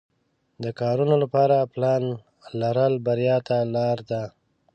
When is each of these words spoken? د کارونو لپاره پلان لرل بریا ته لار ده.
د 0.63 0.65
کارونو 0.79 1.15
لپاره 1.23 1.57
پلان 1.73 2.03
لرل 2.61 2.93
بریا 3.05 3.37
ته 3.47 3.57
لار 3.75 3.97
ده. 4.09 4.23